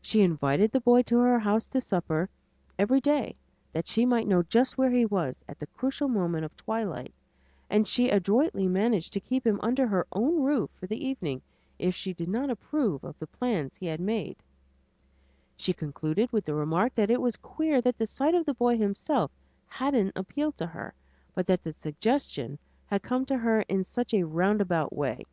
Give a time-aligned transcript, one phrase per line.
[0.00, 2.30] She invited the boy to her house to supper
[2.78, 3.36] every day
[3.74, 7.12] that she might know just where he was at the crucial moment of twilight,
[7.68, 11.42] and she adroitly managed to keep him under her own roof for the evening
[11.78, 14.38] if she did not approve of the plans he had made.
[15.58, 18.78] She concluded with the remark that it was queer that the sight of the boy
[18.78, 19.30] himself
[19.68, 20.94] hadn't appealed to her,
[21.34, 25.26] but that the suggestion had come to her in such a roundabout way.